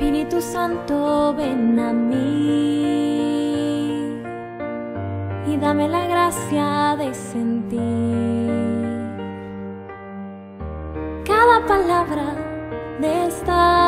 [0.00, 2.16] Espíritu Santo, ven a mí.
[5.46, 7.78] Y dame la gracia de sentir
[11.26, 12.34] cada palabra
[12.98, 13.79] de esta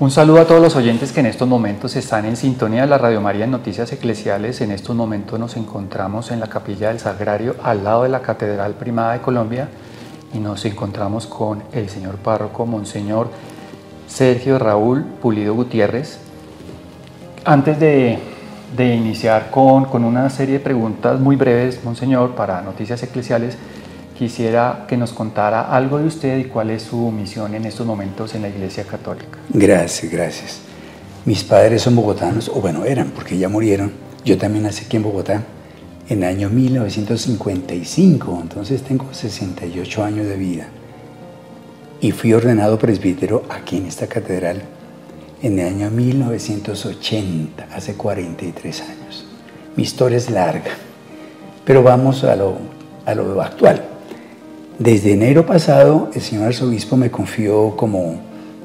[0.00, 2.96] Un saludo a todos los oyentes que en estos momentos están en sintonía de la
[2.96, 4.62] Radio María en Noticias Eclesiales.
[4.62, 8.72] En estos momentos nos encontramos en la Capilla del Sagrario, al lado de la Catedral
[8.72, 9.68] Primada de Colombia,
[10.32, 13.28] y nos encontramos con el señor párroco, Monseñor
[14.08, 16.18] Sergio Raúl Pulido Gutiérrez.
[17.44, 18.18] Antes de,
[18.78, 23.58] iniciar con, con una serie de preguntas muy breves, Monseñor, para Noticias Eclesiales,
[24.20, 28.34] quisiera que nos contara algo de usted y cuál es su misión en estos momentos
[28.34, 29.38] en la Iglesia Católica.
[29.48, 30.58] Gracias, gracias.
[31.24, 33.92] Mis padres son bogotanos, o bueno, eran, porque ya murieron.
[34.22, 35.42] Yo también nací aquí en Bogotá
[36.10, 40.68] en el año 1955, entonces tengo 68 años de vida.
[42.02, 44.60] Y fui ordenado presbítero aquí en esta catedral
[45.40, 49.24] en el año 1980, hace 43 años.
[49.76, 50.72] Mi historia es larga,
[51.64, 52.58] pero vamos a lo,
[53.06, 53.89] a lo actual.
[54.80, 58.18] Desde enero pasado, el señor arzobispo me confió como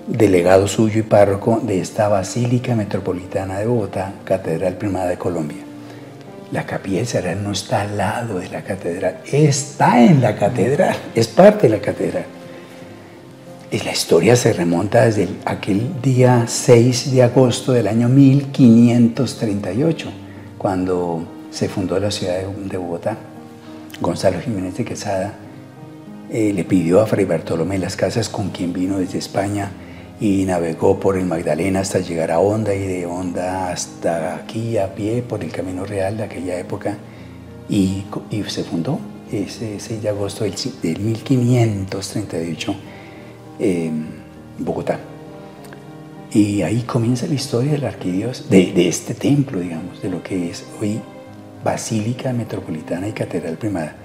[0.07, 5.57] delegado suyo y párroco de esta Basílica Metropolitana de Bogotá, Catedral Primada de Colombia.
[6.53, 10.95] La capilla del Sagrado no está al lado de la catedral, está en la catedral,
[11.13, 12.27] es parte de la catedral.
[13.69, 20.07] Y la historia se remonta desde aquel día 6 de agosto del año 1538,
[20.57, 23.17] cuando se fundó la ciudad de Bogotá.
[23.99, 25.39] Gonzalo Jiménez de Quesada
[26.31, 29.71] eh, le pidió a Fray Bartolomé las Casas, con quien vino desde España
[30.19, 34.95] y navegó por el Magdalena hasta llegar a Honda y de Honda hasta aquí a
[34.95, 36.97] pie por el Camino Real de aquella época
[37.69, 38.05] y,
[38.47, 38.99] se fundó
[39.31, 42.75] ese 6 de agosto del, 1538
[43.59, 44.05] en
[44.59, 44.99] Bogotá.
[46.31, 50.49] Y ahí comienza la historia del arquidios, de, de este templo, digamos, de lo que
[50.49, 50.99] es hoy
[51.63, 53.95] Basílica Metropolitana y Catedral Primada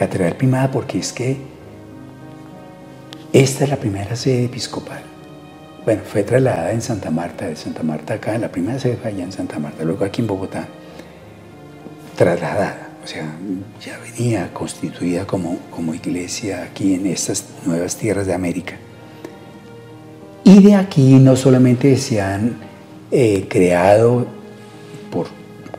[0.00, 1.36] Catedral Primada porque es que
[3.34, 5.02] esta es la primera sede episcopal.
[5.84, 9.24] Bueno, fue trasladada en Santa Marta, de Santa Marta acá, la primera sede fue allá
[9.24, 10.66] en Santa Marta, luego aquí en Bogotá,
[12.16, 13.30] trasladada, o sea,
[13.84, 18.76] ya venía constituida como, como iglesia aquí en estas nuevas tierras de América.
[20.44, 22.56] Y de aquí no solamente se han
[23.10, 24.26] eh, creado
[25.10, 25.26] por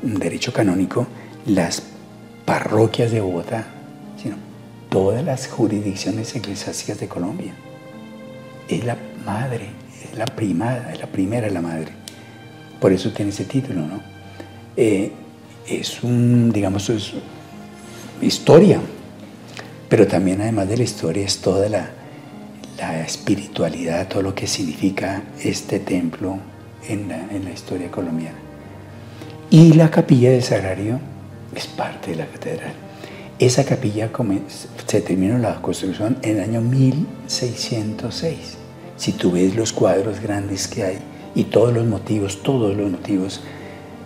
[0.04, 1.08] derecho canónico
[1.48, 1.81] las
[2.46, 3.81] parroquias de Bogotá,
[4.91, 7.53] todas las jurisdicciones eclesiásticas de Colombia.
[8.68, 9.69] Es la madre,
[10.03, 11.94] es la primada, es la primera la madre.
[12.79, 14.01] Por eso tiene ese título, ¿no?
[14.75, 15.13] Eh,
[15.66, 17.13] es un, digamos, es
[18.22, 18.81] historia,
[19.88, 21.90] pero también además de la historia es toda la,
[22.78, 26.38] la espiritualidad, todo lo que significa este templo
[26.90, 28.38] en la, en la historia colombiana.
[29.50, 31.00] Y la capilla del Sagrario
[31.56, 32.91] es parte de la catedral.
[33.41, 34.12] Esa capilla
[34.85, 38.38] se terminó la construcción en el año 1606.
[38.97, 41.00] Si tú ves los cuadros grandes que hay
[41.34, 43.41] y todos los motivos, todos los motivos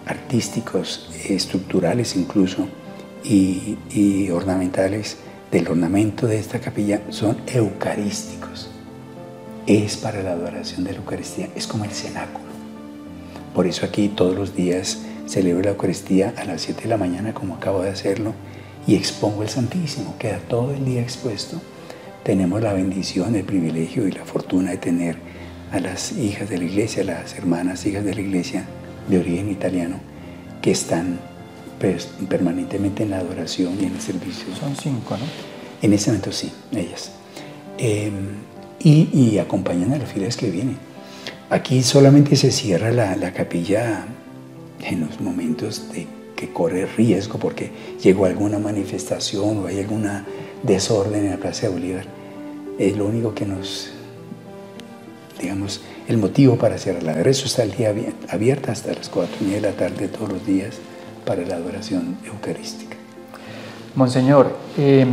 [0.05, 2.69] artísticos, estructurales incluso,
[3.25, 5.17] y, ornamentales
[5.51, 8.69] del ornamento de esta capilla son eucarísticos.
[9.67, 12.45] Es para la adoración de la Eucaristía, es como el cenáculo.
[13.53, 17.33] Por eso aquí todos los días celebro la Eucaristía a las 7 de la mañana,
[17.33, 18.33] como acabo de hacerlo,
[18.87, 21.61] y expongo el Santísimo, queda todo el día expuesto.
[22.23, 25.17] Tenemos la bendición, el privilegio y la fortuna de tener
[25.71, 28.65] a las hijas de la iglesia, las hermanas hijas de la iglesia
[29.09, 29.97] de origen italiano,
[30.61, 31.19] que están
[31.79, 34.45] pues, permanentemente en la adoración y en el servicio.
[34.59, 35.25] Son cinco, ¿no?
[35.81, 37.11] En ese momento sí, ellas.
[37.77, 38.13] Em,
[38.79, 40.77] y, y, acompañan a los fieles que vienen.
[41.49, 44.05] Aquí solamente se cierra la, la capilla
[44.83, 47.71] en los momentos de que corre riesgo porque
[48.01, 50.25] llegó alguna manifestación o hay alguna
[50.63, 52.05] desorden en la Plaza de Bolívar.
[52.77, 53.91] Es lo único que nos,
[55.39, 57.15] digamos, el motivo para cerrarla.
[57.15, 57.93] De resto está el día
[58.29, 60.75] abierta hasta las 4 de la tarde todos los días
[61.25, 62.95] para la adoración eucarística.
[63.95, 65.05] Monseñor, eh...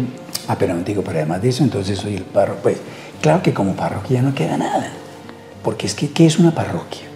[0.48, 2.62] ah, pero no digo, pero además de eso, entonces soy el párroco.
[2.64, 2.78] Pues
[3.20, 4.92] claro que como parroquia no queda nada,
[5.62, 7.06] porque es que, ¿qué es una parroquia?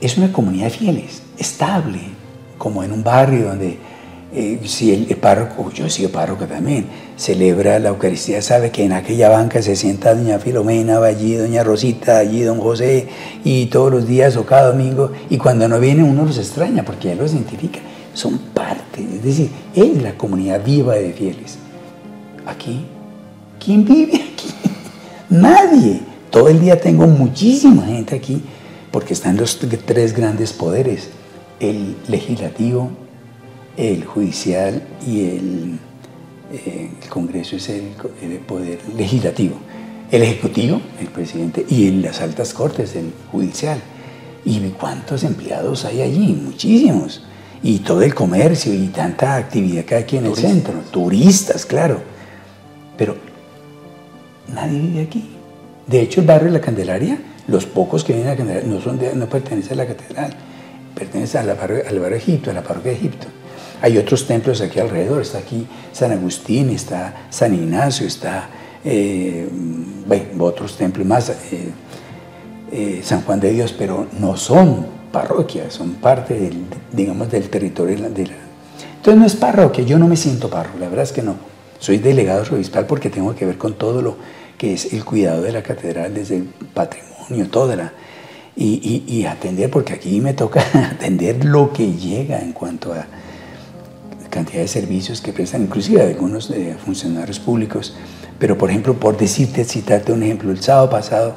[0.00, 2.00] Es una comunidad de fieles, estable,
[2.62, 3.76] como en un barrio donde
[4.32, 6.86] eh, si el, párroco, yo he sido párroco también,
[7.16, 11.64] celebra la Eucaristía, sabe que en aquella banca se sienta doña Filomena, va allí doña
[11.64, 13.08] Rosita, allí don José,
[13.42, 17.08] y todos los días o cada domingo, y cuando no viene uno los extraña porque
[17.08, 17.80] ya los identifica,
[18.14, 21.58] son parte, es decir, es la comunidad viva de fieles.
[22.46, 22.86] Aquí,
[23.58, 24.54] ¿quién vive aquí?
[25.30, 26.00] Nadie.
[26.30, 28.40] Todo el día tengo muchísima gente aquí
[28.92, 31.10] porque están los tres grandes poderes,
[31.62, 32.90] el legislativo,
[33.76, 35.78] el judicial y el,
[36.52, 37.92] eh, el Congreso es el,
[38.46, 39.56] poder legislativo,
[40.10, 43.80] el ejecutivo, el presidente, y en las altas cortes, el judicial.
[44.44, 46.34] ¿Y cuántos empleados hay allí?
[46.34, 47.22] Muchísimos.
[47.62, 50.74] Y todo el comercio y tanta actividad que hay aquí en el centro.
[50.90, 52.00] Turistas, claro.
[52.98, 53.16] Pero
[54.52, 55.30] nadie vive aquí.
[55.86, 58.80] De hecho, el barrio de la Candelaria, los pocos que vienen a la Candelaria no,
[58.80, 60.36] son no pertenecen a la catedral,
[60.94, 63.26] pertenecen al barrio, al barrio Egipto, a la parroquia de Egipto.
[63.82, 68.48] Hay otros templos aquí alrededor, está aquí San Agustín, está San Ignacio, está
[68.84, 69.48] eh,
[70.38, 71.34] otros templos más, eh,
[72.70, 77.96] eh, San Juan de Dios, pero no son parroquias, son parte del, digamos, del territorio
[77.96, 81.22] de la, Entonces no es parroquia, yo no me siento párroco, la verdad es que
[81.22, 81.34] no.
[81.78, 84.16] Soy delegado arzobispal porque tengo que ver con todo lo
[84.56, 87.92] que es el cuidado de la catedral, desde el patrimonio, toda la...
[88.54, 90.62] Y, atender, porque aquí me toca
[90.92, 93.06] atender lo que llega en cuanto a
[94.28, 97.94] cantidad de servicios que prestan, inclusive algunos de funcionarios públicos.
[98.38, 101.34] Pero, por ejemplo, por decirte, citarte un ejemplo, el sábado pasado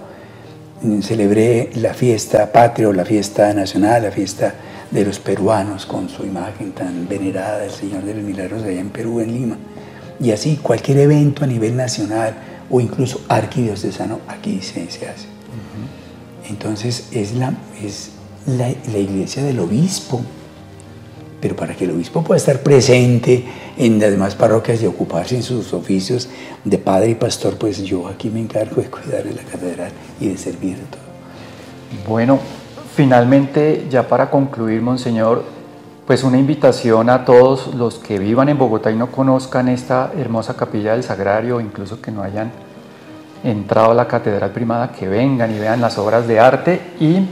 [0.81, 4.55] mm, celebré la fiesta patria, la fiesta nacional, la fiesta
[4.91, 8.89] de los peruanos con su imagen tan venerada del Señor de los Milagros allá en
[8.89, 9.57] Perú, en Lima.
[10.19, 12.35] Y así cualquier evento a nivel nacional
[12.69, 15.34] o incluso arquidiocesano aquí se, se hace.
[16.49, 18.11] Entonces es, la, es
[18.45, 18.69] la,
[18.99, 20.21] iglesia del obispo
[21.41, 23.45] pero para que el obispo pueda estar presente
[23.77, 26.27] en las demás parroquias y ocuparse en sus oficios
[26.63, 30.29] de padre y pastor, pues yo aquí me encargo de cuidar de la catedral y
[30.29, 31.01] de servir de todo.
[32.07, 32.39] Bueno,
[32.95, 35.43] finalmente, ya para concluir, Monseñor,
[36.07, 40.55] pues una invitación a todos los que vivan en Bogotá y no conozcan esta hermosa
[40.55, 42.51] capilla del Sagrario, incluso que no hayan
[43.45, 46.81] entrado a la Catedral Primada, que vengan y vean las obras de arte.
[46.99, 47.25] Y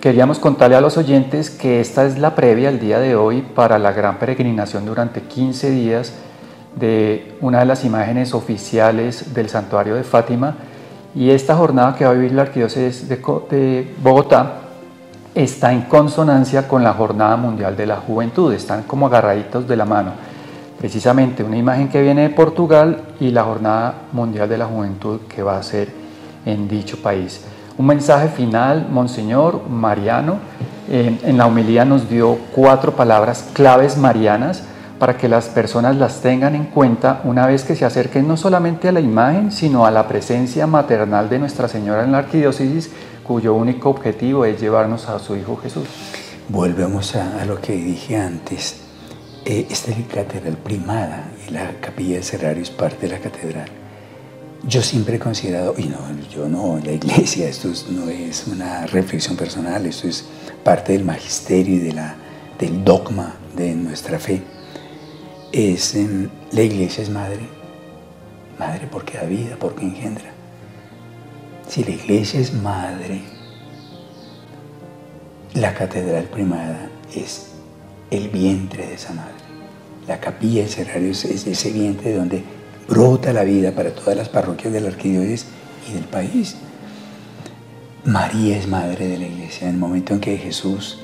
[0.00, 3.78] Queríamos contarle a los oyentes que esta es la previa el día de hoy para
[3.78, 6.14] la gran peregrinación durante 15 días
[6.74, 10.54] de una de las imágenes oficiales del santuario de Fátima.
[11.14, 14.60] Y esta jornada que va a vivir la arquidiócesis de, Bogotá
[15.34, 19.84] está en consonancia con la Jornada Mundial de la Juventud, están como agarraditos de la
[19.84, 20.12] mano.
[20.80, 25.42] Precisamente una imagen que viene de Portugal y la Jornada Mundial de la Juventud que
[25.42, 25.88] va a ser
[26.46, 27.42] en dicho país.
[27.76, 30.38] Un mensaje final, Monseñor Mariano,
[30.88, 34.64] en la homilía nos dio cuatro palabras claves marianas
[35.00, 38.86] para que las personas las tengan en cuenta una vez que se acerquen no solamente
[38.86, 42.90] a la imagen, sino a la presencia maternal de Nuestra Señora en la arquidiócesis,
[43.24, 45.86] cuyo único objetivo es llevarnos a su Hijo Jesús.
[46.50, 48.89] Volvemos a, lo que dije antes.
[49.44, 53.20] Eh, esta es la catedral primada y la capilla del Cerrario es parte de la
[53.20, 53.68] catedral.
[54.64, 55.98] Yo siempre he considerado, y no,
[56.30, 60.26] yo no, la iglesia, esto no es una reflexión personal, esto es
[60.62, 62.16] parte del magisterio y de la,
[62.58, 64.42] del dogma de nuestra fe.
[65.52, 67.40] Es, em, la iglesia es madre,
[68.58, 70.30] madre porque da vida, porque engendra.
[71.66, 73.22] Si la iglesia es madre,
[75.54, 77.49] la catedral primada es
[78.10, 79.34] el vientre de esa madre.
[80.06, 82.42] La capilla, el cerrario es ese vientre donde
[82.88, 85.46] brota la vida para todas las parroquias de la arquidiócesis
[85.88, 86.56] y del país.
[88.04, 89.68] María es madre de la iglesia.
[89.68, 90.98] En el momento en que Jesús...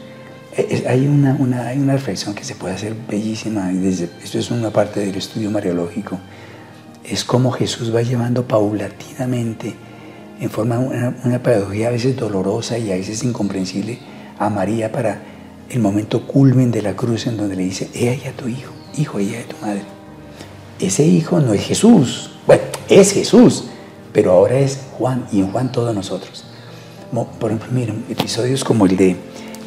[0.56, 3.68] Eh, hay una, una, hay una reflexión que se puede hacer bellísima.
[3.68, 6.18] Desde, esto es una parte del estudio mariológico.
[7.04, 9.74] Es como Jesús va llevando paulatinamente,
[10.40, 13.98] en forma una, una pedagogía a veces dolorosa y a veces incomprensible,
[14.38, 15.20] a María para
[15.70, 18.72] el momento culmen de la cruz en donde le dice, ella y a tu hijo,
[18.96, 19.96] hijo, ella de tu madre
[20.78, 22.30] ese hijo no es Jesús.
[22.46, 23.64] Bueno, es Jesús,
[24.12, 26.44] pero ahora es Juan y en Juan todos nosotros.
[27.40, 29.16] Por ejemplo, miren, episodios como el de,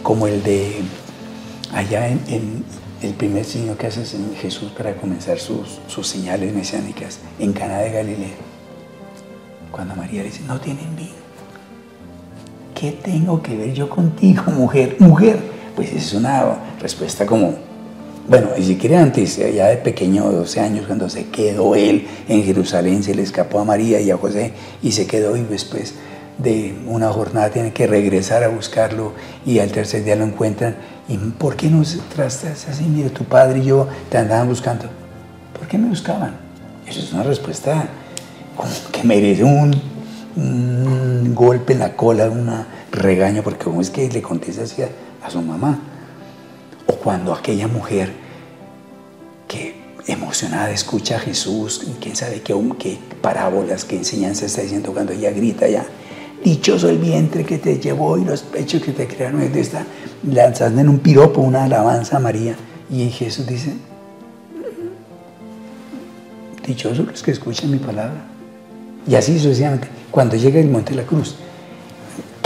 [0.04, 0.82] como el de
[1.74, 2.64] allá en,
[3.02, 4.04] el primer signo que hace
[4.42, 8.36] Jesús para comenzar sus, sus señales mesiánicas en Cana de Galilea.
[9.72, 11.10] Cuando María le dice, no tienen vino.
[12.76, 14.98] ¿Qué tengo que ver yo contigo, mujer?
[15.00, 15.40] Mujer.
[15.76, 17.70] Pues es una respuesta como
[18.30, 22.08] bueno, y si quiere antes, ya de pequeño, de 12 años, cuando se quedó él
[22.28, 25.96] en Jerusalén, se le escapó a María y a José y se quedó y después
[26.38, 29.14] de una jornada tienen que regresar a buscarlo
[29.48, 30.76] y al tercer día lo encuentran.
[31.08, 31.82] ¿Y por qué no
[32.14, 32.84] trastas así?
[32.84, 34.86] Mire, tu padre y yo te andaban buscando.
[35.58, 36.36] ¿Por qué me buscaban?
[36.88, 37.88] Eso es una respuesta
[38.92, 39.74] que merece un,
[41.34, 42.48] golpe en la cola, un
[42.92, 44.84] regaño, porque cómo es que le contesta así
[45.24, 45.80] a su mamá.
[46.88, 48.12] O cuando aquella mujer
[49.48, 49.76] que
[50.08, 55.32] emocionada escucha a Jesús, quién sabe qué, qué parábolas, qué enseñanza está diciendo cuando ella
[55.32, 55.86] grita ya,
[56.44, 59.86] dichoso el vientre que te llevó y los pechos que te crearon, está
[60.24, 62.56] lanzando en un piropo una alabanza a María.
[62.90, 63.74] Y Jesús dice,
[66.66, 68.26] dichosos los que escuchan mi palabra.
[69.08, 71.36] Y así sucesivamente, cuando llega el monte de la cruz.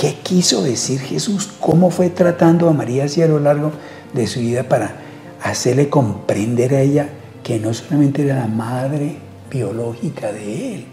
[0.04, 1.50] ¿Qué quiso decir Jesús?
[1.62, 3.72] ¿Cómo fue tratando a María así a lo largo
[4.12, 4.98] de su vida para
[5.42, 7.08] hacerle comprender a ella
[7.42, 9.16] que no solamente era la madre
[9.50, 10.86] biológica de él,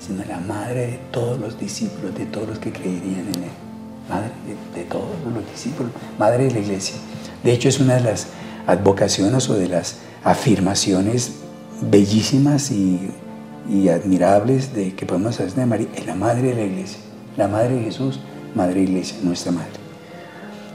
[0.00, 3.50] sino la madre de todos los discípulos, de todos los que creerían en él.
[4.08, 4.30] Madre
[4.74, 6.96] de, todos los discípulos, madre de la iglesia.
[7.44, 8.26] De hecho, es una de las
[8.66, 11.34] advocaciones o de las afirmaciones
[11.82, 13.12] bellísimas y,
[13.88, 16.98] admirables de que podemos hacer de María, es la madre de la iglesia,
[17.36, 18.18] la madre de Jesús,
[18.54, 19.70] madre iglesia, nuestra madre.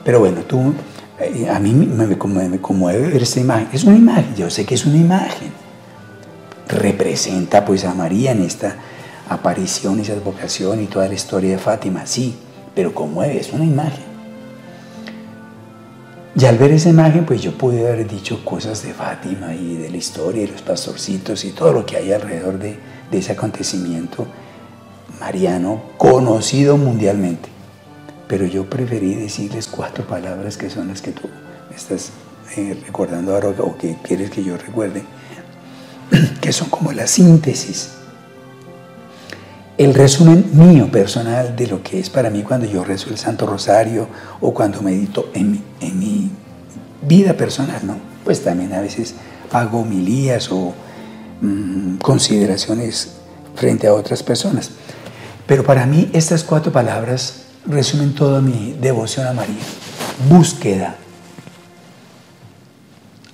[0.03, 0.73] Pero bueno, tú
[1.19, 3.69] eh, a mí me, conmueve ver esta imagen.
[3.71, 5.51] Es una imagen, yo sé que es una imagen.
[6.67, 8.75] Representa pues a María en esta
[9.29, 12.35] aparición, esa vocación y toda la historia de Fátima, sí,
[12.73, 14.15] pero conmueve, es una imagen.
[16.37, 19.89] Y al ver esa imagen, pues yo pude haber dicho cosas de Fátima y de
[19.89, 22.77] la historia y los pastorcitos y todo lo que hay alrededor de,
[23.09, 24.27] de ese acontecimiento
[25.19, 27.54] mariano conocido mundialmente.
[28.27, 31.29] Pero yo preferí decirles cuatro palabras que son las que tú
[31.69, 32.11] me estás
[32.57, 35.03] eh, recordando ahora o que quieres que yo recuerde,
[36.41, 37.91] que son como la síntesis,
[39.77, 43.45] el resumen mío personal de lo que es para mí cuando yo rezo el Santo
[43.45, 44.07] Rosario
[44.39, 46.31] o cuando medito en mi, en mi
[47.01, 47.97] vida personal, ¿no?
[48.23, 49.15] Pues también a veces
[49.51, 50.73] hago homilías o
[51.41, 53.15] mm, consideraciones
[53.55, 54.71] frente a otras personas.
[55.45, 59.63] Pero para mí estas cuatro palabras resumen toda mi devoción a María.
[60.29, 60.95] Búsqueda,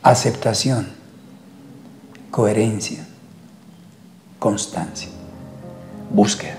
[0.01, 0.87] aceptación,
[2.29, 3.05] coherencia,
[4.39, 5.09] constancia.
[6.09, 6.57] Búsqueda.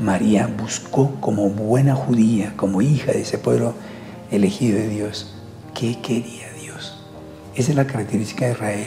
[0.00, 3.74] María buscó como buena judía, como hija de ese pueblo
[4.30, 5.34] elegido de Dios,
[5.74, 6.98] ¿qué quería Dios?
[7.54, 8.86] Esa es la característica de Israel.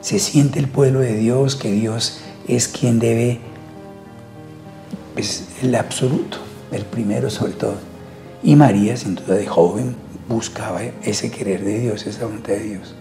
[0.00, 3.40] Se siente el pueblo de Dios, que Dios es quien debe,
[5.16, 6.43] es el absoluto
[6.74, 7.74] el primero sobre todo.
[8.42, 9.96] Y María, sin duda de joven,
[10.28, 12.94] buscaba ese querer de Dios, esa voluntad de Dios.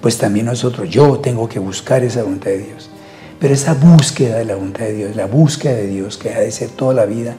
[0.00, 2.90] Pues también nosotros, yo tengo que buscar esa voluntad de Dios.
[3.38, 6.50] Pero esa búsqueda de la voluntad de Dios, la búsqueda de Dios que ha de
[6.52, 7.36] ser toda la vida,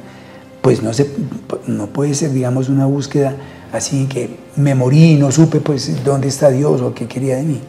[0.62, 1.10] pues no, se,
[1.68, 3.36] no puede ser, digamos, una búsqueda
[3.72, 7.44] así que me morí y no supe pues dónde está Dios o qué quería de
[7.44, 7.60] mí.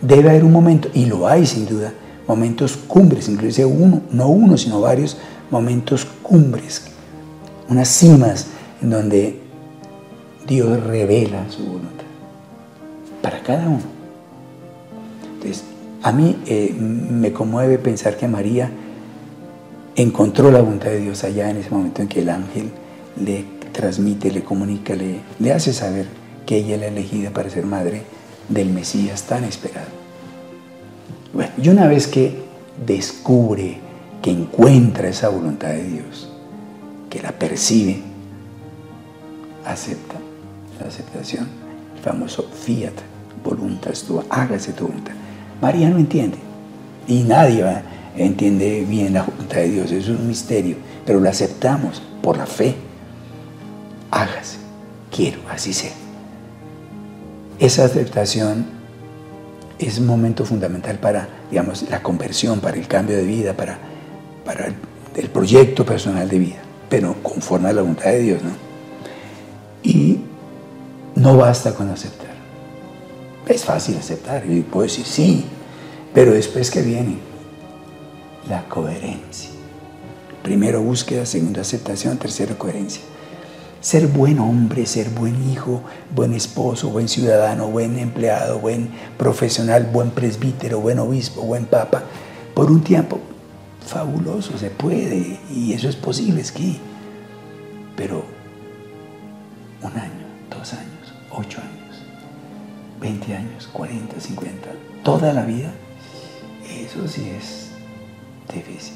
[0.00, 1.92] Debe haber un momento, y lo hay sin duda,
[2.26, 5.18] momentos cumbres, incluso uno, no uno, sino varios
[5.50, 6.89] momentos cumbres
[7.70, 8.48] unas cimas
[8.82, 9.40] en donde
[10.46, 12.04] Dios revela su voluntad
[13.22, 13.82] para cada uno.
[15.34, 15.64] Entonces,
[16.02, 18.70] a mí eh, me conmueve pensar que María
[19.94, 22.70] encontró la voluntad de Dios allá en ese momento en que el ángel
[23.22, 26.06] le transmite, le comunica, le, le hace saber
[26.46, 28.02] que ella es la elegida para ser madre
[28.48, 29.88] del Mesías tan esperado.
[31.32, 32.42] Bueno, y una vez que
[32.84, 33.78] descubre,
[34.20, 36.29] que encuentra esa voluntad de Dios,
[37.10, 38.00] que la percibe,
[39.66, 40.14] acepta
[40.80, 41.48] la aceptación,
[41.96, 42.94] el famoso fiat,
[43.44, 45.12] voluntas tu, hágase tu voluntad.
[45.60, 46.38] María no entiende
[47.08, 47.64] y nadie
[48.16, 52.76] entiende bien la voluntad de Dios, es un misterio, pero lo aceptamos por la fe.
[54.12, 54.58] Hágase,
[55.14, 55.92] quiero, así sea.
[57.58, 58.64] Esa aceptación
[59.78, 63.78] es un momento fundamental para, digamos, la conversión, para el cambio de vida, para,
[64.44, 64.72] para
[65.16, 68.50] el proyecto personal de vida pero conforme a la voluntad de Dios, ¿no?
[69.82, 70.18] Y
[71.14, 72.34] no basta con aceptar.
[73.46, 75.46] Es fácil aceptar, y puedo decir sí,
[76.12, 77.18] pero después que viene
[78.48, 79.50] la coherencia.
[80.42, 83.02] Primero búsqueda, segundo aceptación, tercero coherencia.
[83.80, 85.82] Ser buen hombre, ser buen hijo,
[86.14, 92.02] buen esposo, buen ciudadano, buen empleado, buen profesional, buen presbítero, buen obispo, buen papa,
[92.54, 93.20] por un tiempo
[93.86, 96.76] fabuloso, se puede, y eso es posible, es que,
[97.96, 98.24] pero
[99.82, 102.02] un año, dos años, ocho años,
[103.00, 104.68] veinte años, cuarenta, cincuenta,
[105.02, 105.72] toda la vida,
[106.68, 107.70] eso sí es
[108.54, 108.94] difícil.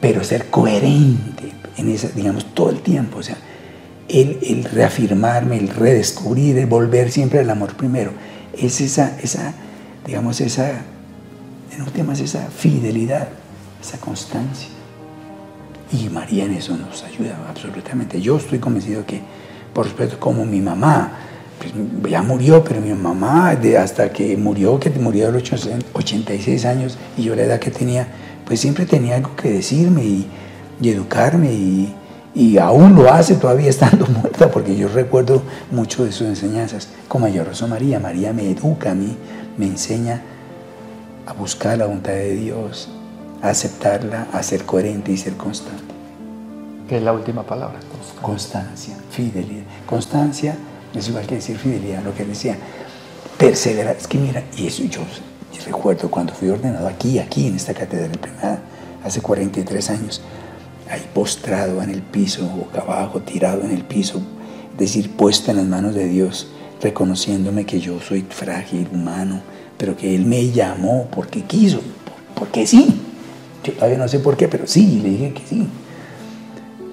[0.00, 3.36] pero ser coherente en esa, digamos, todo el tiempo, o sea,
[4.08, 8.12] el, el reafirmarme, el redescubrir, el volver siempre al amor primero,
[8.56, 9.54] es esa, esa
[10.06, 10.80] digamos, esa,
[11.72, 13.28] en últimas, esa fidelidad,
[13.80, 14.68] esa constancia.
[15.92, 18.20] Y María en eso nos ayuda absolutamente.
[18.20, 19.22] Yo estoy convencido que,
[19.72, 21.12] por supuesto, como mi mamá,
[21.58, 21.72] pues,
[22.10, 25.42] ya murió, pero mi mamá, de hasta que murió, que murió a los
[25.92, 28.06] 86 años y yo la edad que tenía,
[28.44, 30.28] pues siempre tenía algo que decirme y,
[30.82, 31.94] educarme y,
[32.34, 36.88] y, aún lo hace todavía estando muerta, porque yo recuerdo mucho de sus enseñanzas.
[37.08, 39.16] Como yo rezo María, María me educa a mí,
[39.56, 40.22] me enseña
[41.28, 42.88] a buscar la voluntad de Dios,
[43.42, 45.84] a aceptarla, a ser coherente y ser constante.
[46.88, 47.78] ¿Qué es la última palabra?
[48.22, 49.64] Constancia, fidelidad.
[49.84, 50.56] Constancia
[50.94, 52.56] es igual que decir fidelidad, lo que decía.
[53.36, 53.96] Perseverar.
[53.96, 55.02] Es que mira, y eso yo,
[55.66, 58.60] recuerdo cuando fui ordenado aquí, aquí en esta catedral primada,
[59.04, 60.22] hace 43 años,
[60.90, 64.22] ahí postrado en el piso, boca abajo, tirado en el piso,
[64.72, 66.48] es decir, puesto en las manos de Dios,
[66.80, 69.42] reconociéndome que yo soy frágil, humano,
[69.78, 71.80] pero que Él me llamó porque quiso,
[72.34, 73.00] porque sí.
[73.64, 75.66] Yo todavía no sé por qué, pero sí, le dije que sí.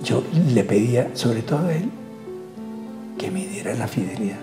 [0.04, 0.24] Yo
[0.54, 1.90] le pedía, sobre todo a Él,
[3.18, 4.38] que me diera la fidelidad.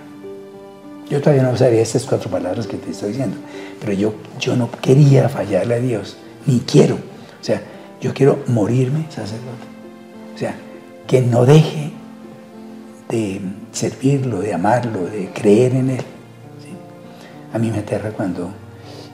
[1.08, 3.36] Yo todavía no sabía estas cuatro palabras que te estoy diciendo,
[3.80, 6.94] pero yo, yo no quería fallarle a Dios, ni quiero.
[6.94, 7.62] O sea,
[8.00, 9.66] yo quiero morirme sacerdote.
[10.34, 10.56] O sea,
[11.06, 11.92] que no deje
[13.08, 13.40] de
[13.72, 16.04] servirlo, de amarlo, de creer en Él.
[17.52, 18.50] A mí me aterra cuando,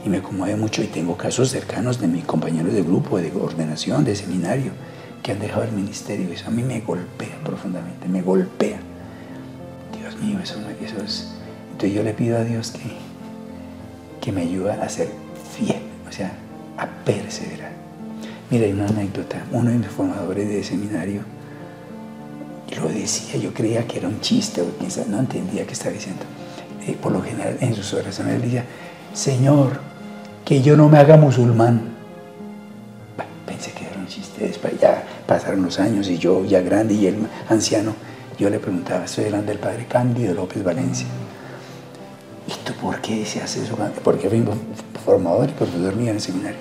[0.04, 4.04] y me conmueve mucho, y tengo casos cercanos de mis compañeros de grupo, de ordenación,
[4.04, 4.72] de seminario,
[5.22, 6.32] que han dejado el ministerio.
[6.32, 8.78] Eso a mí me golpea profundamente, me golpea.
[9.98, 11.32] Dios mío, eso, eso es...
[11.72, 12.90] Entonces yo le pido a Dios que,
[14.20, 15.08] que me ayude a ser
[15.56, 16.32] fiel, o sea,
[16.76, 17.72] a perseverar.
[18.50, 19.44] Mira, hay una anécdota.
[19.52, 21.22] Uno de mis formadores de seminario
[22.80, 24.66] lo decía, yo creía que era un chiste, o
[25.08, 26.22] no entendía qué estaba diciendo.
[26.88, 28.64] Eh, por lo general, en sus oraciones decía,
[29.12, 29.78] Señor,
[30.44, 31.82] que yo no me haga musulmán.
[33.44, 34.50] pensé que era un chiste.
[34.80, 37.16] Ya pasaron los años y yo ya grande y él
[37.50, 37.94] anciano,
[38.38, 41.06] yo le preguntaba, estoy delante del padre Cándido López Valencia.
[42.46, 43.76] ¿Y tú por qué decías eso?
[44.02, 44.42] Porque fui
[45.04, 46.60] formador y profesor mío en el seminario.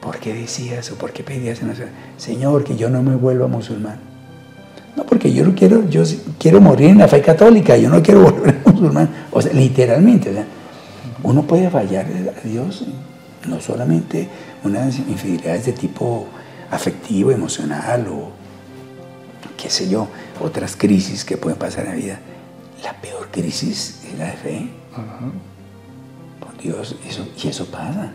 [0.00, 1.74] ¿Por qué decías o por qué pedías en la
[2.16, 4.15] Señor, que yo no me vuelva musulmán?
[4.96, 6.02] No, porque yo no quiero, yo
[6.38, 9.26] quiero morir en la fe católica, yo no quiero volver musulmán.
[9.30, 10.32] O sea, literalmente,
[11.22, 12.06] uno puede fallar
[12.42, 12.86] a Dios,
[13.46, 14.28] no solamente
[14.64, 16.26] unas infidelidades de tipo
[16.70, 18.30] afectivo, emocional o
[19.56, 20.08] qué sé yo,
[20.40, 22.20] otras crisis que pueden pasar en la vida.
[22.82, 24.68] La peor crisis es la de fe.
[26.40, 28.12] Por Dios, eso, y eso pasa.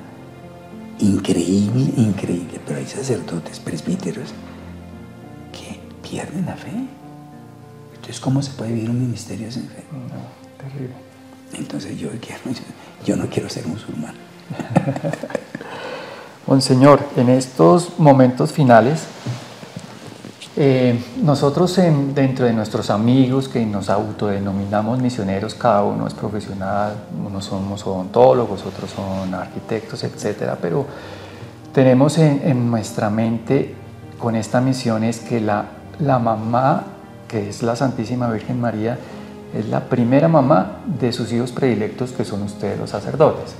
[0.99, 2.59] Increíble, increíble.
[2.65, 4.29] Pero hay sacerdotes, presbíteros,
[6.11, 6.71] pierden la fe.
[7.95, 9.83] Entonces, ¿cómo se puede vivir un ministerio sin fe?
[10.57, 10.93] terrible.
[11.53, 12.09] Entonces yo,
[13.05, 14.13] yo no quiero ser musulmán.
[16.47, 19.05] Monseñor, en estos momentos finales,
[20.57, 21.79] eh, nosotros
[22.13, 26.95] dentro de nuestros amigos que nos autodenominamos misioneros, cada uno es profesional,
[27.25, 30.85] unos somos odontólogos, otros son arquitectos, etcétera, pero
[31.73, 33.75] tenemos en, nuestra mente
[34.19, 35.65] con esta misión es que la,
[35.99, 36.83] la mamá,
[37.27, 38.97] que es la Santísima Virgen María,
[39.53, 43.55] es la primera mamá de sus hijos predilectos que son ustedes los sacerdotes.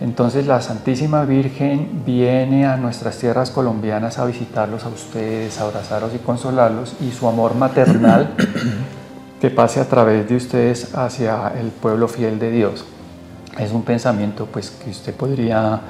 [0.00, 6.14] Entonces la Santísima Virgen viene a nuestras tierras colombianas a visitarlos a ustedes, a abrazarlos
[6.14, 8.34] y consolarlos y su amor maternal
[9.40, 12.84] que pase a través de ustedes hacia el pueblo fiel de Dios.
[13.58, 15.80] Es un pensamiento pues que usted podría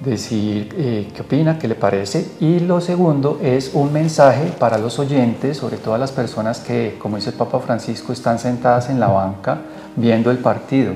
[0.00, 2.32] decir eh, qué opina, qué le parece.
[2.40, 6.96] Y lo segundo es un mensaje para los oyentes, sobre todo a las personas que,
[6.98, 9.58] como dice el Papa Francisco, están sentadas en la banca
[9.96, 10.94] viendo el partido,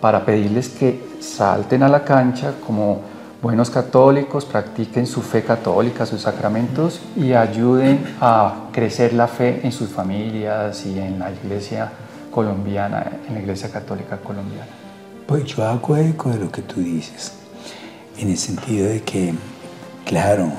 [0.00, 3.00] para pedirles que salten a la cancha como
[3.42, 9.72] buenos católicos, practiquen su fe católica, sus sacramentos y ayuden a crecer la fe en
[9.72, 11.90] sus familias y en la iglesia
[12.30, 14.68] colombiana, en la iglesia católica colombiana.
[15.26, 15.64] Pues yo
[15.96, 17.32] eco de lo que tú dices,
[18.18, 19.34] en el sentido de que,
[20.04, 20.50] claro,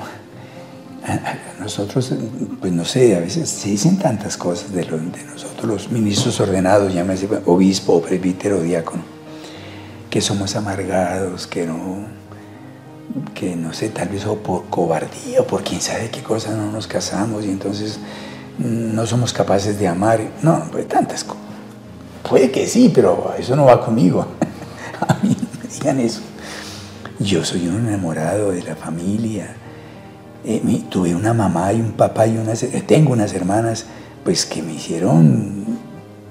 [1.60, 2.14] nosotros,
[2.60, 7.28] pues no sé, a veces se dicen tantas cosas de, nosotros, los ministros ordenados, llámese
[7.46, 9.14] obispo, presbítero, diácono
[10.14, 12.06] que somos amargados, que no,
[13.34, 16.70] que no sé, tal vez o por cobardía o por quién sabe qué cosa no
[16.70, 17.98] nos casamos y entonces
[18.56, 20.20] no somos capaces de amar.
[20.40, 21.42] No, pues tantas cosas.
[22.30, 24.24] Puede que sí, pero eso no va conmigo.
[25.08, 26.20] A mí me digan eso.
[27.20, 29.54] Yo soy un enamorado de la familia,
[30.44, 33.86] eh, tuve una mamá y un papá y unas, eh, tengo unas hermanas,
[34.24, 35.64] pues que me hicieron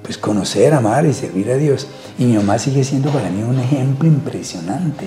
[0.02, 1.88] pues conocer, amar y servir a Dios.
[2.20, 5.06] Y mi mamá sigue siendo para mí un ejemplo impresionante.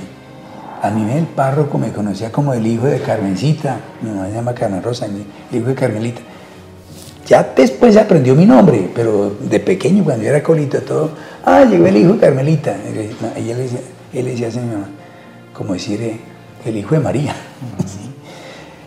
[0.81, 4.55] A mí el párroco me conocía como el hijo de Carmencita, mi mamá se llama
[4.55, 6.23] Carmen Rosa, el hijo de Carmelita.
[7.27, 11.11] Ya después aprendió mi nombre, pero de pequeño, cuando yo era colito, todo,
[11.45, 12.77] ah, llegó el hijo de Carmelita.
[13.37, 13.69] Y él,
[14.15, 14.89] él decía a mi mamá,
[15.57, 16.21] como decir, eh,
[16.64, 17.35] el hijo de María.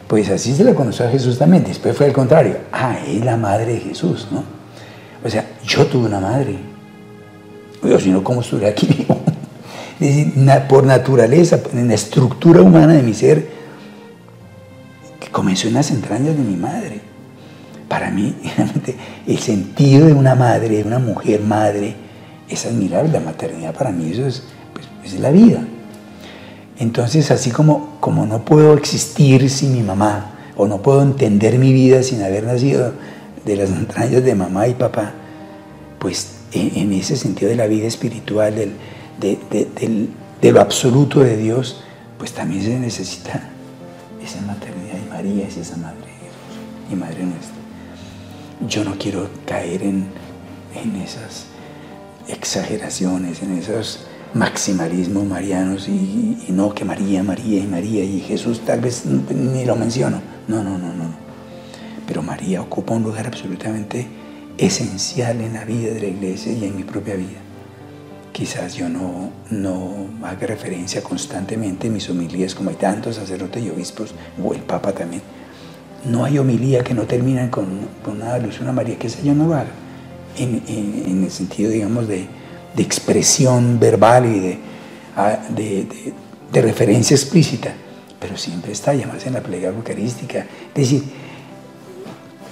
[0.07, 1.63] Pues así se le conoció a Jesús también.
[1.63, 2.57] Después fue al contrario.
[2.71, 4.43] Ah, es la madre de Jesús, ¿no?
[5.23, 6.57] O sea, yo tuve una madre.
[7.83, 9.05] Yo, si no, ¿cómo estuve aquí
[10.67, 13.49] por naturaleza, en la estructura humana de mi ser,
[15.19, 17.01] que comenzó en las entrañas de mi madre.
[17.87, 18.35] Para mí,
[19.27, 21.93] el sentido de una madre, de una mujer madre,
[22.49, 23.11] es admirable.
[23.11, 24.41] La maternidad para mí eso es,
[24.73, 25.61] pues, es la vida.
[26.79, 31.73] Entonces, así como, como no puedo existir sin mi mamá, o no puedo entender mi
[31.73, 32.93] vida sin haber nacido
[33.45, 35.13] de las entrañas de mamá y papá,
[35.99, 38.73] pues en, ese sentido de la vida espiritual, del,
[39.19, 41.83] de, lo absoluto de Dios,
[42.17, 43.41] pues también se necesita
[44.21, 46.11] esa maternidad y María es esa madre
[46.91, 47.55] y madre nuestra.
[48.67, 50.07] Yo no quiero caer en,
[50.75, 51.45] en esas
[52.27, 58.81] exageraciones, en esos maximalismos marianos y, no que María, María y María y Jesús tal
[58.81, 60.21] vez ni lo menciono.
[60.47, 61.09] No, no, no, no.
[62.07, 64.07] Pero María ocupa un lugar absolutamente
[64.57, 67.39] esencial en la vida de la iglesia y en mi propia vida.
[68.31, 73.69] Quizás yo no, no haga referencia constantemente en mis homilías como hay tantos sacerdotes y
[73.69, 74.13] obispos,
[74.43, 75.21] o el Papa también.
[76.05, 77.67] No hay homilía que no termine con,
[78.09, 79.71] una alusión a María, que esa yo no lo haga.
[80.37, 82.27] en el sentido, digamos, de,
[82.75, 84.59] de expresión verbal y
[85.15, 86.13] ah, de,
[86.51, 87.73] de, referencia explícita,
[88.19, 90.39] pero siempre está, y además en la plegaria eucarística.
[90.39, 91.03] Es decir,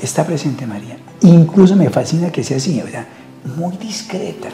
[0.01, 0.97] está presente María.
[1.21, 3.08] Incluso me fascina que sea así, o sea,
[3.58, 4.49] muy discreta,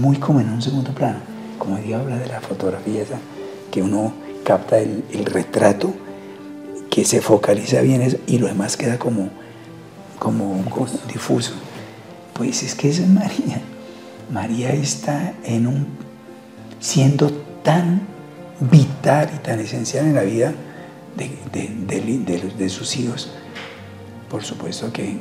[0.00, 1.18] muy como en un segundo plano.
[1.58, 3.18] Como Dios habla de la fotografía esa,
[3.70, 4.12] que uno
[4.44, 5.92] capta el, el retrato,
[6.90, 9.30] que se focaliza bien eso, y lo demás queda como,
[10.18, 11.52] como, como difuso.
[12.32, 13.62] Pues es que esa es María.
[14.30, 15.86] María está en un,
[16.80, 17.30] siendo
[17.62, 18.02] tan
[18.60, 20.52] vital y tan esencial en la vida
[21.16, 23.30] de, sus hijos.
[24.30, 25.18] Por supuesto que,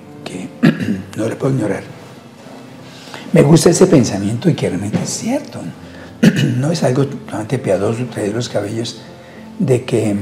[1.17, 1.83] no le puedo ignorar.
[3.33, 5.59] Me gusta ese pensamiento y que realmente es cierto.
[6.57, 9.01] No es algo totalmente piadoso traer los cabellos
[9.59, 10.15] de que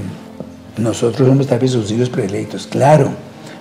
[0.77, 2.67] nosotros somos tal vez sus hijos predilectos.
[2.67, 3.11] Claro,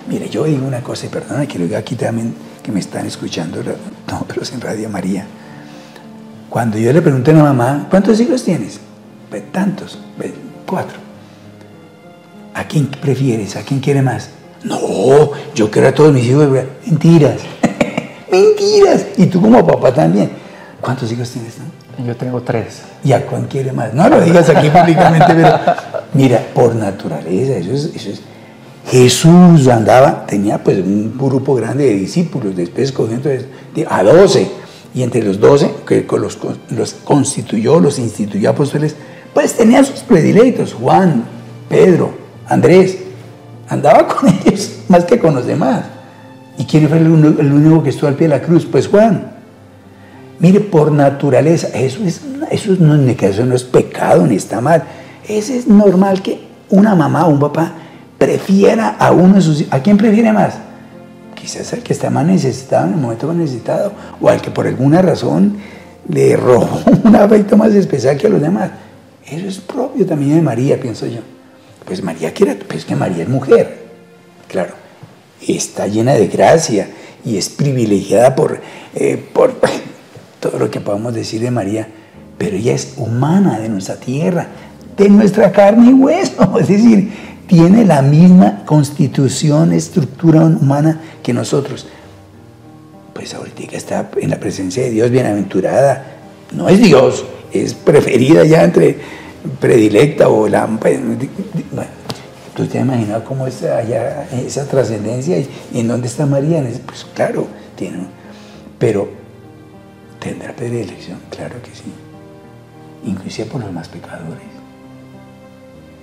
[0.08, 3.06] mire, yo digo una cosa y perdona que lo diga aquí también que me están
[3.06, 3.62] escuchando,
[4.08, 5.26] no, pero en Radio María.
[6.48, 8.78] Cuando yo le pregunté a la mamá, ¿cuántos hijos tienes?
[9.30, 10.32] Pues tantos, pues,
[10.66, 10.98] cuatro.
[12.54, 13.56] ¿A quién prefieres?
[13.56, 14.28] ¿A quién quiere más?
[14.62, 14.78] No,
[15.54, 16.48] yo quiero a todos mis hijos.
[16.86, 17.40] Mentiras.
[18.30, 19.06] Mentiras.
[19.16, 20.30] Y tú como papá también.
[20.80, 21.54] ¿Cuántos hijos tienes?
[22.04, 22.82] Yo tengo tres.
[23.02, 23.94] ¿Y a cuán quiere más?
[23.94, 25.58] No lo digas aquí públicamente, pero
[26.14, 28.22] mira, por naturaleza, eso es, eso es
[28.92, 33.18] Jesús andaba, tenía pues un grupo grande de discípulos, después escogió
[33.88, 34.50] a doce,
[34.94, 38.94] y entre los doce, que los, los constituyó, los instituyó apóstoles,
[39.32, 41.24] pues tenía sus predilectos, Juan,
[41.70, 42.12] Pedro,
[42.46, 42.98] Andrés,
[43.66, 45.86] andaba con ellos más que con los demás.
[46.58, 48.66] ¿Y quién fue el, único que estuvo al pie de la cruz?
[48.70, 49.32] Pues Juan.
[50.38, 54.82] Mire, por naturaleza, eso, es, eso, no, eso no es pecado ni está mal.
[55.26, 57.76] Eso es normal que una mamá o un papá
[58.22, 60.54] prefiera a uno de sus ¿A quién prefiere más?
[61.34, 64.64] Quizás al que está más necesitado en el momento más necesitado o al que por
[64.68, 65.56] alguna razón
[66.08, 68.70] le robó un afecto más especial que a los demás.
[69.26, 71.18] Eso es propio también de María, pienso yo.
[71.84, 73.86] Pues María quiere, pues que María es mujer,
[74.46, 74.74] claro,
[75.46, 76.88] está llena de gracia
[77.24, 78.60] y es privilegiada por,
[78.94, 79.54] eh, por
[80.40, 81.88] todo lo que podamos decir de María,
[82.38, 84.46] pero ella es humana de nuestra tierra,
[84.96, 91.86] de nuestra carne y hueso, es decir, tiene la misma constitución, estructura humana que nosotros.
[93.12, 96.02] Pues ahorita está en la presencia de Dios, bienaventurada.
[96.50, 98.96] No es Dios, es preferida ya entre
[99.60, 100.66] predilecta o la...
[100.66, 101.90] Pues, bueno,
[102.56, 106.64] ¿tú te has imaginado cómo es allá esa trascendencia y, en dónde está María?
[106.86, 108.06] Pues claro, tiene...
[108.78, 109.10] Pero
[110.18, 111.92] tendrá predilección, claro que sí.
[113.04, 114.51] Inclusive por los más pecadores.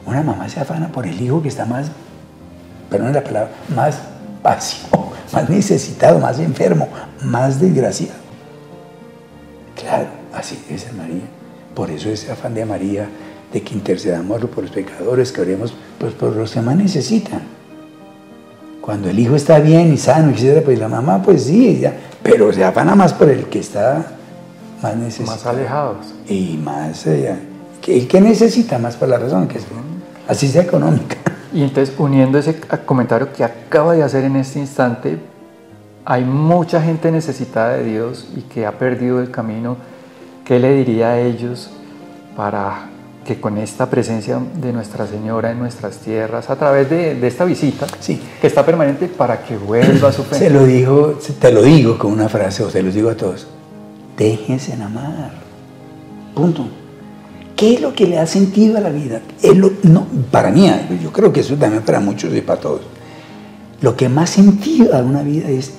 [0.09, 1.91] Una mamá se afana por el hijo que está más,
[2.89, 3.99] perdón la palabra, más
[4.41, 6.87] pasivo, más necesitado, más enfermo,
[7.23, 8.15] más desgraciado.
[9.79, 11.21] Claro, así es María.
[11.75, 13.07] Por eso ese afán de María,
[13.53, 17.41] de que intercedamos por los pecadores, que oremos Pues por los que más necesitan.
[18.81, 21.93] Cuando el hijo está bien y sano, etc., pues la mamá, pues sí, ya,
[22.23, 24.07] pero se afana más por el que está
[24.81, 25.37] más necesitado.
[25.37, 25.97] Más alejados.
[26.27, 27.35] Y más, eh,
[27.85, 29.65] el que necesita más por la razón que es,
[30.29, 31.17] así sea económica.
[31.51, 35.17] Y entonces, uniendo ese comentario que acaba de hacer en este instante,
[36.05, 39.75] hay mucha gente necesitada de Dios y que ha perdido el camino.
[40.45, 41.71] ¿Qué le diría a ellos
[42.37, 42.89] para
[43.25, 47.85] que con esta presencia de Nuestra Señora en nuestras tierras, a través de, esta visita,
[47.99, 48.21] sí.
[48.39, 50.35] que está permanente, para que vuelva a su fe?
[50.35, 53.47] Se lo digo, te lo digo con una frase, o se los digo a todos,
[54.17, 55.31] déjense en amar.
[56.33, 56.67] Punto.
[57.59, 59.19] ¿Qué es lo que le ha sentido a la vida?
[59.83, 60.71] no, para mí,
[61.03, 62.83] yo creo que eso también para muchos y para todos.
[63.81, 65.73] Lo que más sentido a una vida es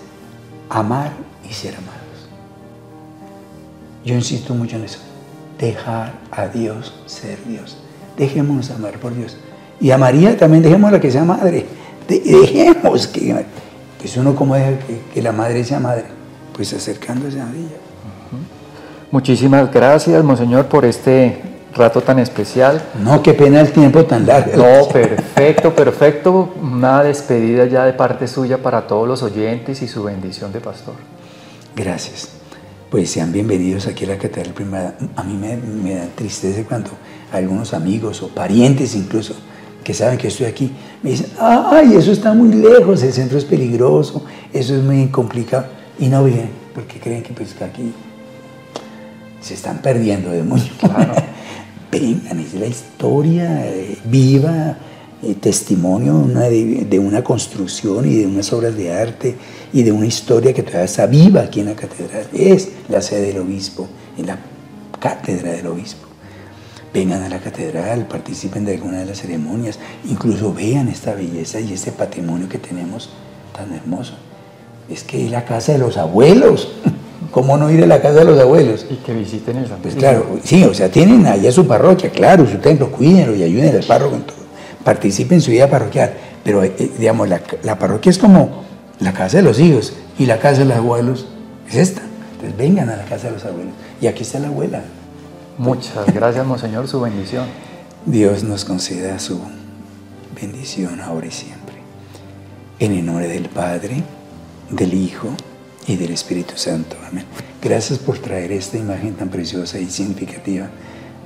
[0.68, 1.12] amar
[1.48, 2.28] y ser amados.
[4.04, 4.98] Yo insisto mucho en eso.
[5.58, 7.78] Dejar a Dios ser Dios.
[8.18, 9.38] Dejémonos amar por Dios.
[9.80, 11.64] Y a María también dejémosla que sea madre.
[12.06, 13.42] dejemos que...
[13.98, 14.72] Pues uno como deja
[15.14, 16.04] que, la madre sea madre.
[16.54, 17.78] Pues acercándose a ella.
[19.10, 22.82] Muchísimas gracias, Monseñor, por este rato tan especial.
[23.02, 24.56] No, qué pena el tiempo tan largo.
[24.56, 26.54] No, perfecto, perfecto.
[26.60, 30.94] Una despedida ya de parte suya para todos los oyentes y su bendición de pastor.
[31.74, 32.28] Gracias.
[32.90, 34.94] Pues sean bienvenidos aquí a la Catedral Primera.
[35.14, 36.90] A mí me, me da tristeza cuando
[37.32, 39.34] algunos amigos o parientes incluso
[39.84, 40.70] que saben que estoy aquí,
[41.02, 45.66] me dicen, ay, eso está muy lejos, el centro es peligroso, eso es muy complicado.
[45.98, 47.92] Y no vienen, porque creen que pues aquí
[49.40, 50.72] se están perdiendo de mucho.
[50.78, 51.14] Claro.
[51.90, 54.76] Vengan, es la historia eh, viva,
[55.22, 59.36] eh, testimonio de, una construcción y de unas obras de arte
[59.72, 62.26] y de una historia que todavía está viva aquí en la catedral.
[62.32, 64.38] Es la sede del obispo, en la
[64.98, 66.06] cátedra del obispo.
[66.92, 71.72] Vengan a la catedral, participen de alguna de las ceremonias, incluso vean esta belleza y
[71.72, 73.10] este patrimonio que tenemos
[73.56, 74.14] tan hermoso.
[74.88, 76.72] Es que es la casa de los abuelos.
[77.30, 78.86] ¿Cómo no ir a la casa de los abuelos?
[78.90, 79.82] Y que visiten el Santuario.
[79.82, 83.76] Pues claro, sí, o sea, tienen allá su parroquia, claro, su templo, cuídenlo y ayuden
[83.76, 84.36] al párroco en todo.
[84.84, 86.12] Participen en su vida parroquial.
[86.42, 88.64] Pero, eh, digamos, la, la, parroquia es como
[88.98, 91.28] la casa de los hijos y la casa de los abuelos
[91.68, 92.02] es esta.
[92.32, 93.74] Entonces vengan a la casa de los abuelos.
[94.00, 94.82] Y aquí está la abuela.
[95.58, 97.46] Muchas gracias, Monseñor, su bendición.
[98.06, 99.40] Dios nos conceda su
[100.40, 101.76] bendición ahora y siempre.
[102.78, 104.02] En el nombre del Padre,
[104.70, 105.28] del Hijo
[105.86, 106.96] y del Espíritu Santo.
[107.08, 107.24] Amén.
[107.62, 110.68] Gracias por traer esta imagen tan preciosa y significativa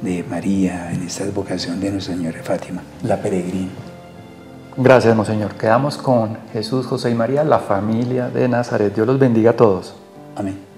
[0.02, 3.70] de María en esta vocación de Nuestra Señora Fátima, la peregrina.
[4.76, 5.54] Gracias, Monseñor.
[5.54, 8.94] Quedamos con Jesús, José y María, la familia de Nazaret.
[8.94, 9.94] Dios los bendiga a todos.
[10.34, 10.73] Amén.